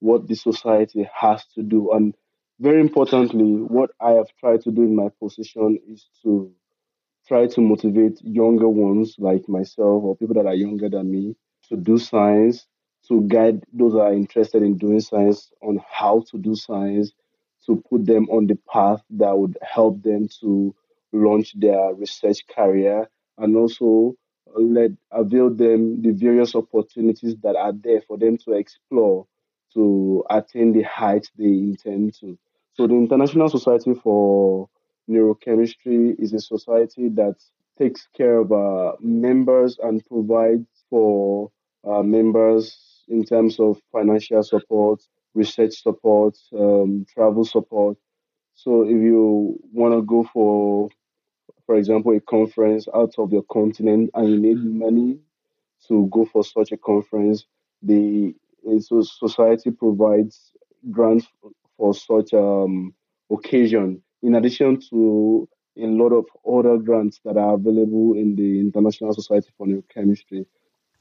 [0.00, 1.92] what the society has to do.
[1.92, 2.14] And
[2.58, 6.52] very importantly, what I have tried to do in my position is to
[7.26, 11.36] try to motivate younger ones like myself or people that are younger than me
[11.68, 12.66] to do science,
[13.08, 17.12] to guide those that are interested in doing science on how to do science,
[17.66, 20.74] to put them on the path that would help them to
[21.12, 24.14] launch their research career and also
[24.54, 29.26] let avail them the various opportunities that are there for them to explore
[29.74, 32.38] to attain the heights they intend to.
[32.74, 34.68] So the International Society for
[35.08, 37.36] Neurochemistry is a society that
[37.78, 41.50] takes care of uh, members and provides for
[41.84, 45.02] uh, members in terms of financial support,
[45.34, 47.96] research support, um, travel support.
[48.54, 50.88] So if you want to go for,
[51.66, 55.18] for example, a conference out of your continent and you need money
[55.88, 57.46] to go for such a conference,
[57.82, 58.34] the
[58.80, 60.52] so society provides
[60.90, 61.26] grants
[61.76, 62.94] for such um,
[63.30, 64.02] occasion.
[64.22, 69.48] In addition to a lot of other grants that are available in the International Society
[69.56, 70.44] for Neurochemistry.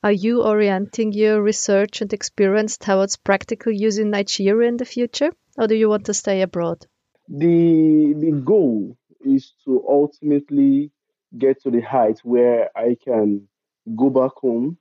[0.04, 5.32] Are you orienting your research and experience towards practical use in Nigeria in the future,
[5.60, 6.88] or do you want to stay abroad?
[7.28, 10.92] The the goal is to ultimately
[11.38, 13.48] get to the height where I can
[13.96, 14.80] go back home,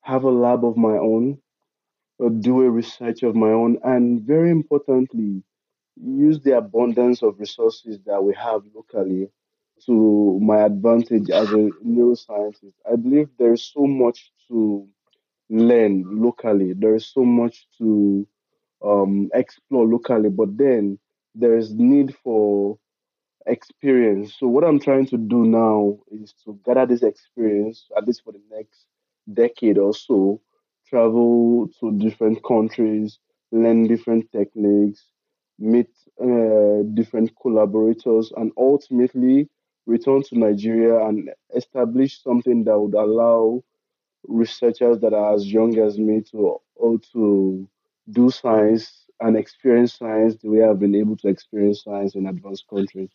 [0.00, 1.38] have a lab of my own,
[2.40, 5.44] do a research of my own, and very importantly,
[5.94, 9.30] use the abundance of resources that we have locally
[9.84, 12.74] to my advantage as a neuroscientist.
[12.90, 14.88] I believe there's so much to
[15.50, 16.74] learn locally.
[16.74, 18.26] There is so much to
[18.84, 20.98] um, explore locally, but then
[21.34, 22.78] there is need for
[23.46, 24.34] experience.
[24.38, 28.32] So what I'm trying to do now is to gather this experience, at least for
[28.32, 28.86] the next
[29.32, 30.40] decade or so,
[30.88, 33.18] travel to different countries,
[33.52, 35.06] learn different techniques,
[35.58, 35.88] meet
[36.22, 39.48] uh, different collaborators, and ultimately
[39.86, 43.62] return to Nigeria and establish something that would allow
[44.28, 47.68] researchers that are as young as me to oh, to
[48.10, 52.64] do science and experience science the way I've been able to experience science in advanced
[52.68, 53.10] countries.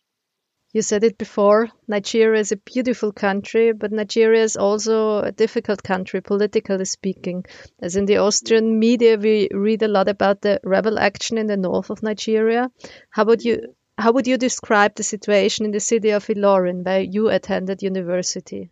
[0.74, 5.84] You said it before, Nigeria is a beautiful country, but Nigeria is also a difficult
[5.84, 7.43] country, politically speaking.
[7.82, 11.57] As in the Austrian media, we read a lot about the rebel action in the
[11.57, 12.72] north of Nigeria.
[13.09, 17.01] How would you how would you describe the situation in the city of Ilorin, where
[17.01, 18.72] you attended university?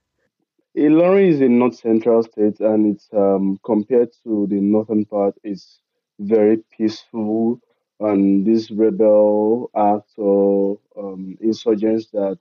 [0.80, 5.80] Ilorin is a north central state, and it's um, compared to the northern part, it's
[6.20, 7.60] very peaceful
[8.00, 12.40] and this rebel act or um, insurgents that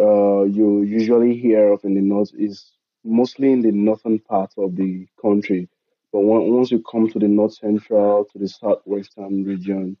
[0.00, 2.72] uh, you usually hear of in the north is
[3.04, 5.68] mostly in the northern part of the country.
[6.12, 9.96] But once you come to the north central, to the southwestern region,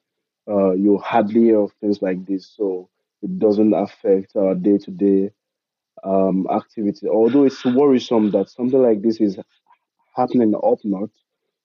[0.48, 2.46] uh, you hardly hear of things like this.
[2.56, 2.88] So
[3.22, 5.30] it doesn't affect our day to day
[6.04, 7.06] Um, activity.
[7.08, 9.38] Although it's worrisome that something like this is
[10.16, 11.10] happening up north.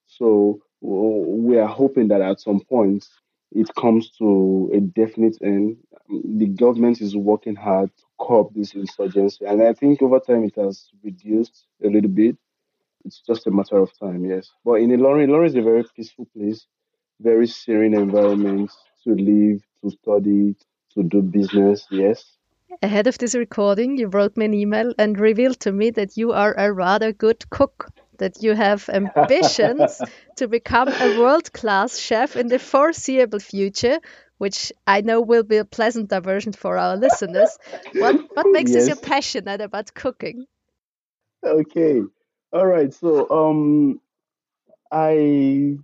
[0.06, 3.04] So we are hoping that at some point
[3.52, 5.78] it comes to a definite end.
[6.08, 10.54] The government is working hard to curb this insurgency, and I think over time it
[10.56, 12.36] has reduced a little bit.
[13.04, 14.50] It's just a matter of time, yes.
[14.64, 16.66] But in Ilorin, Ilorin is a very peaceful place,
[17.20, 18.70] very serene environment
[19.04, 20.56] to live, to study,
[20.94, 22.37] to do business, yes.
[22.82, 26.32] Ahead of this recording, you wrote me an email and revealed to me that you
[26.32, 30.00] are a rather good cook, that you have ambitions
[30.36, 33.98] to become a world class chef in the foreseeable future,
[34.38, 37.58] which I know will be a pleasant diversion for our listeners.
[37.92, 38.88] What, what makes yes.
[38.88, 40.46] you so passionate about cooking?
[41.44, 42.02] Okay.
[42.52, 42.92] All right.
[42.92, 44.00] So, um,
[44.90, 45.78] I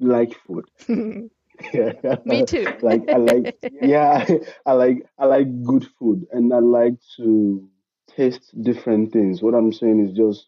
[0.00, 0.66] like food.
[2.24, 2.66] Me too.
[2.80, 3.46] like I like
[3.80, 4.26] yeah,
[4.66, 7.68] I like I like good food and I like to
[8.16, 9.42] taste different things.
[9.42, 10.46] What I'm saying is just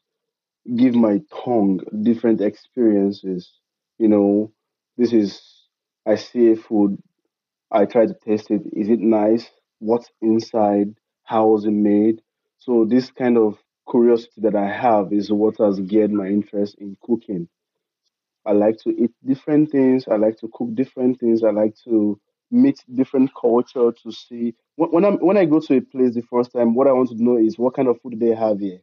[0.76, 3.50] give my tongue different experiences.
[3.98, 4.52] You know,
[4.96, 5.42] this is
[6.06, 6.98] I see a food,
[7.70, 8.62] I try to taste it.
[8.72, 9.50] Is it nice?
[9.78, 10.94] What's inside?
[11.24, 12.22] How was it made?
[12.58, 13.58] So this kind of
[13.90, 17.48] curiosity that I have is what has geared my interest in cooking.
[18.46, 20.06] I like to eat different things.
[20.08, 21.44] I like to cook different things.
[21.44, 22.18] I like to
[22.50, 24.54] meet different culture to see
[24.88, 27.22] when I when I go to a place the first time, what I want to
[27.22, 28.80] know is what kind of food they have here,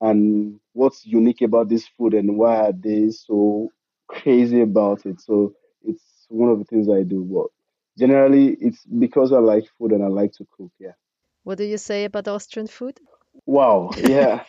[0.00, 3.70] and what's unique about this food, and why are they so
[4.06, 5.20] crazy about it.
[5.20, 7.24] So it's one of the things I do.
[7.24, 7.46] But
[7.98, 10.70] generally, it's because I like food and I like to cook.
[10.78, 10.92] Yeah.
[11.42, 13.00] What do you say about Austrian food?
[13.44, 14.44] Wow, yeah.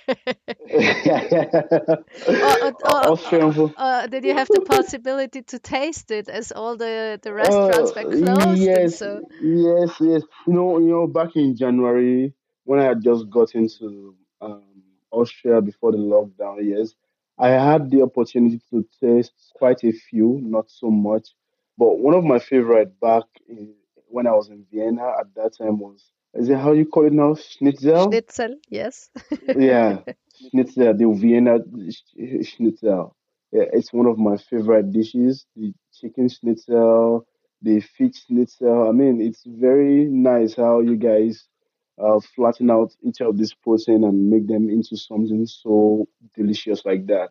[2.86, 3.74] Austrian food.
[3.76, 8.04] Uh, did you have the possibility to taste it as all the, the restaurants uh,
[8.04, 8.62] were closed?
[8.62, 9.22] Yes, so...
[9.42, 10.22] yes, yes.
[10.46, 12.34] You know, you know, back in January
[12.66, 14.64] when I had just got into um,
[15.12, 16.94] Austria before the lockdown, yes,
[17.38, 21.30] I had the opportunity to taste quite a few, not so much.
[21.78, 23.74] But one of my favorite back in,
[24.08, 27.14] when I was in Vienna at that time was is it how you call it
[27.14, 27.36] now?
[27.36, 28.22] Schnitzel?
[28.24, 29.10] Schnitzel, yes.
[29.54, 30.00] yeah,
[30.50, 31.60] Schnitzel, the Vienna
[32.44, 33.16] Schnitzel.
[33.52, 35.46] Yeah, it's one of my favorite dishes.
[35.56, 37.26] The chicken schnitzel,
[37.62, 38.88] the fish schnitzel.
[38.90, 41.48] I mean, it's very nice how you guys
[42.02, 47.06] uh, flatten out each of these protein and make them into something so delicious like
[47.08, 47.30] that.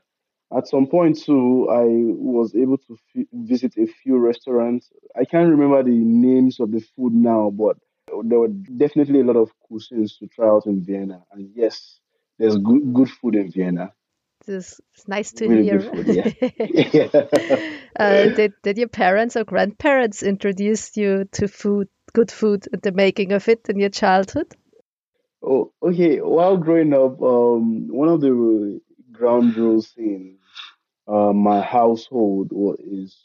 [0.56, 4.90] At some point too, I was able to f- visit a few restaurants.
[5.16, 7.76] I can't remember the names of the food now, but
[8.24, 11.24] there were definitely a lot of cuisines to try out in Vienna.
[11.32, 12.00] And yes,
[12.38, 13.92] there's good good food in Vienna.
[14.46, 15.80] It's, it's nice to really hear.
[15.80, 16.06] Food,
[16.92, 17.08] yeah.
[17.98, 22.92] uh, did did your parents or grandparents introduce you to food, good food, and the
[22.92, 24.52] making of it in your childhood?
[25.42, 26.20] Oh, okay.
[26.20, 28.80] While growing up, um, one of the
[29.12, 30.38] ground rules in
[31.06, 33.16] uh, my household was, is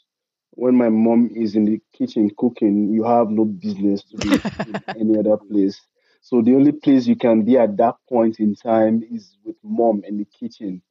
[0.58, 4.82] when my mom is in the kitchen cooking, you have no business to be in
[4.98, 5.80] any other place.
[6.20, 10.02] So the only place you can be at that point in time is with mom
[10.04, 10.82] in the kitchen,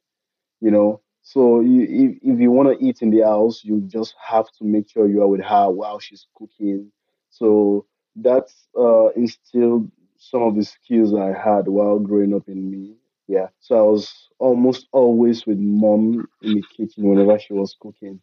[0.60, 1.02] you know.
[1.22, 4.64] So you, if, if you want to eat in the house, you just have to
[4.64, 6.90] make sure you are with her while she's cooking.
[7.30, 12.96] So that's uh, instilled some of the skills I had while growing up in me.
[13.26, 13.48] Yeah.
[13.60, 18.20] So I was almost always with mom in the kitchen whenever she was cooking.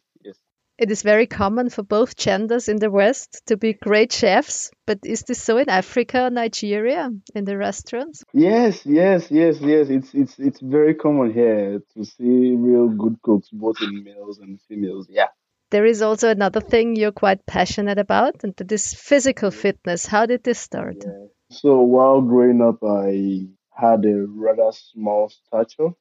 [0.78, 4.98] It is very common for both genders in the West to be great chefs, but
[5.04, 8.24] is this so in Africa, Nigeria, in the restaurants?
[8.34, 9.88] Yes, yes, yes, yes.
[9.88, 14.60] It's it's it's very common here to see real good cooks, both in males and
[14.68, 15.06] females.
[15.08, 15.28] Yeah.
[15.70, 20.04] There is also another thing you're quite passionate about, and that is physical fitness.
[20.04, 20.96] How did this start?
[21.04, 21.26] Yeah.
[21.50, 25.92] So while growing up, I had a rather small stature,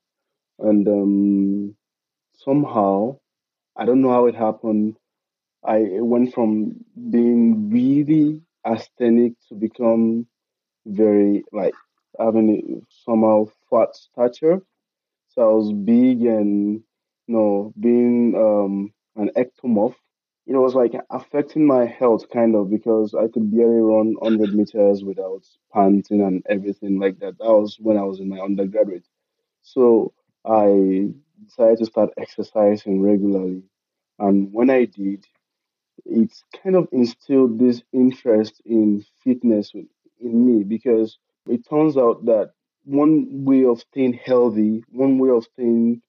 [0.59, 1.75] and um,
[2.35, 3.19] somehow
[3.77, 4.97] I don't know how it happened.
[5.63, 10.27] I went from being really asthenic to become
[10.85, 11.77] very like
[12.19, 14.61] having somehow fat stature.
[15.29, 16.83] So I was big and
[17.27, 19.95] you know being um, an ectomorph.
[20.47, 25.03] It was like affecting my health kind of because I could barely run 100 meters
[25.03, 27.37] without panting and everything like that.
[27.39, 29.07] That was when I was in my undergraduate.
[29.63, 30.13] So
[30.45, 31.11] I
[31.43, 33.63] decided to start exercising regularly.
[34.19, 35.25] And when I did,
[36.05, 36.31] it
[36.63, 41.17] kind of instilled this interest in fitness in me because
[41.47, 42.51] it turns out that
[42.85, 46.01] one way of staying healthy, one way of staying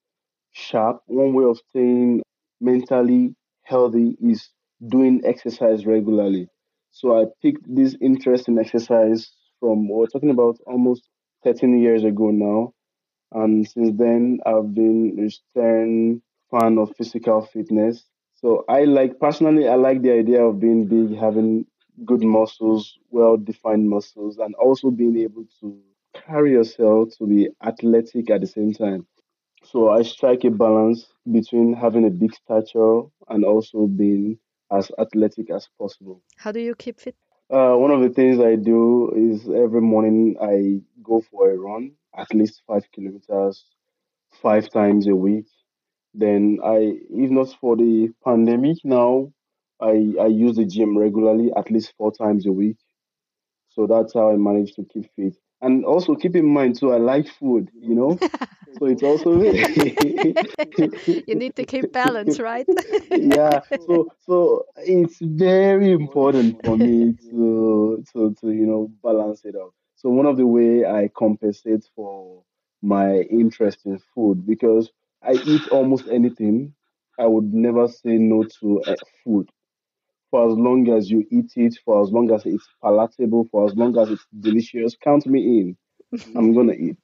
[0.53, 2.23] sharp, one way of staying
[2.61, 4.49] mentally healthy is
[4.89, 6.49] doing exercise regularly.
[6.91, 11.09] So I picked this interest in exercise from we're talking about almost
[11.45, 12.73] 13 years ago now.
[13.33, 18.05] And since then, I've been a stern fan of physical fitness.
[18.35, 21.67] So I like, personally, I like the idea of being big, having
[22.05, 25.79] good muscles, well defined muscles, and also being able to
[26.15, 29.07] carry yourself to be athletic at the same time.
[29.65, 34.39] So I strike a balance between having a big stature and also being
[34.71, 36.23] as athletic as possible.
[36.37, 37.17] How do you keep fit?
[37.51, 41.93] Uh, one of the things I do is every morning I go for a run,
[42.17, 43.65] at least five kilometers,
[44.43, 45.47] five times a week.
[46.15, 49.33] Then I, if not for the pandemic now,
[49.81, 52.79] I, I use the gym regularly, at least four times a week.
[53.69, 55.37] So that's how I manage to keep fit.
[55.61, 58.19] And also keep in mind too, I like food, you know.
[58.79, 62.67] so it's also you need to keep balance, right?
[63.11, 63.61] yeah.
[63.87, 69.75] So so it's very important for me to to to you know balance it out.
[69.97, 72.45] So one of the way I compensate for
[72.83, 74.93] my interest in food because
[75.23, 76.75] I eat almost anything.
[77.19, 79.51] I would never say no to uh, food
[80.31, 83.75] for as long as you eat it, for as long as it's palatable, for as
[83.77, 84.97] long as it's delicious.
[85.03, 85.77] Count me in.
[86.37, 86.97] I'm gonna eat.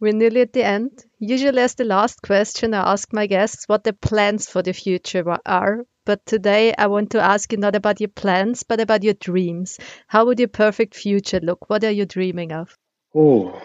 [0.00, 1.04] We're nearly at the end.
[1.18, 5.22] Usually, as the last question, I ask my guests what their plans for the future
[5.44, 5.84] are.
[6.06, 9.78] But today, I want to ask you not about your plans, but about your dreams.
[10.06, 11.68] How would your perfect future look?
[11.68, 12.74] What are you dreaming of?
[13.14, 13.60] Oh,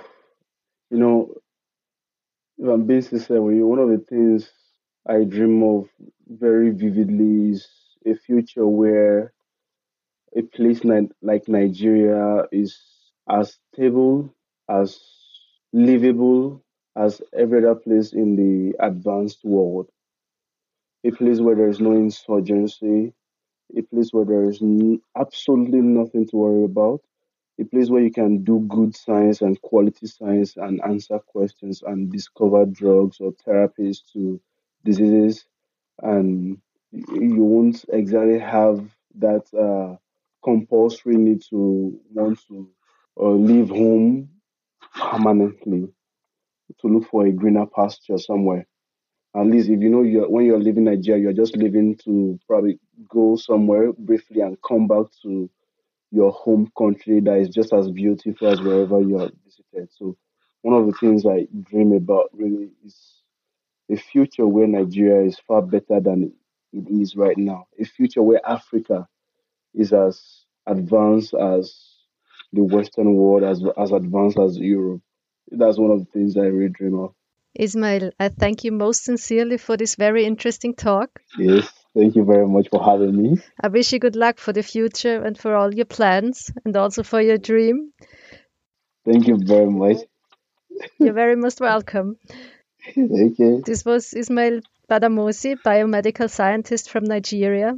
[0.89, 1.35] you know,
[2.57, 4.51] if I'm being sincere with you, one of the things
[5.07, 5.87] I dream of
[6.27, 7.65] very vividly is
[8.05, 9.31] a future where
[10.35, 12.77] a place like Nigeria is
[13.29, 14.35] as stable,
[14.69, 14.99] as
[15.75, 16.63] livable
[16.95, 19.89] as every other place in the advanced world.
[21.05, 23.13] A place where there is no insurgency,
[23.75, 27.01] a place where there is n- absolutely nothing to worry about,
[27.59, 32.11] a place where you can do good science and quality science and answer questions and
[32.11, 34.41] discover drugs or therapies to
[34.85, 35.45] diseases
[36.03, 36.61] and
[36.91, 39.97] you won't exactly have that uh,
[40.43, 42.69] compulsory need to want to
[43.19, 44.29] uh, leave home
[44.93, 45.89] permanently
[46.81, 48.67] to look for a greener pasture somewhere.
[49.35, 52.79] At least if you know you're when you're leaving Nigeria, you're just leaving to probably
[53.09, 55.49] go somewhere briefly and come back to
[56.11, 59.89] your home country that is just as beautiful as wherever you are visited.
[59.97, 60.15] So
[60.61, 62.97] one of the things I dream about really is
[63.91, 66.33] a future where Nigeria is far better than
[66.73, 67.67] it is right now.
[67.79, 69.07] A future where Africa
[69.73, 71.75] is as advanced as
[72.55, 75.01] the Western world, as as advanced as Europe.
[75.51, 77.13] That's one of the things I really dream of.
[77.57, 81.21] Ismail, I thank you most sincerely for this very interesting talk.
[81.37, 83.41] Yes, thank you very much for having me.
[83.61, 87.03] I wish you good luck for the future and for all your plans and also
[87.03, 87.93] for your dream.
[89.05, 89.97] Thank you very much.
[90.99, 92.17] You're very most welcome.
[92.97, 93.61] okay.
[93.65, 97.75] This was Ismail Badamosi, biomedical scientist from Nigeria.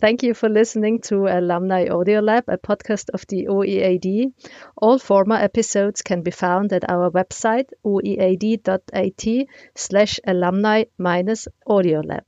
[0.00, 4.32] Thank you for listening to Alumni Audio Lab, a podcast of the OEAD.
[4.76, 12.24] All former episodes can be found at our website, oead.at slash alumni minus audio lab.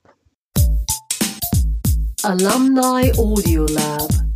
[2.24, 4.27] Alumni Audio Lab.